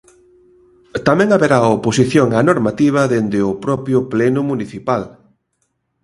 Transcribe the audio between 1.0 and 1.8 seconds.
Tamén haberá